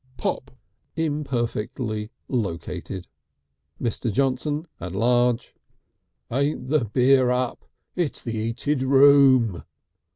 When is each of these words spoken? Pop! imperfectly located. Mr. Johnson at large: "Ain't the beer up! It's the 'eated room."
Pop! 0.17 0.49
imperfectly 0.95 2.09
located. 2.27 3.07
Mr. 3.79 4.11
Johnson 4.11 4.65
at 4.79 4.93
large: 4.93 5.53
"Ain't 6.31 6.69
the 6.69 6.85
beer 6.85 7.29
up! 7.29 7.65
It's 7.95 8.23
the 8.23 8.33
'eated 8.35 8.81
room." 8.81 9.63